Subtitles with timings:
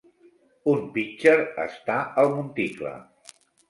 [0.71, 1.35] Un pitcher
[1.67, 2.99] està al monticle.